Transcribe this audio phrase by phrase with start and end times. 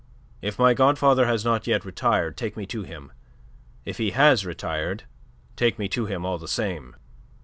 [0.41, 3.11] "If my godfather has not yet retired, take me to him.
[3.85, 5.03] If he has retired,
[5.55, 6.95] take me to him all the same."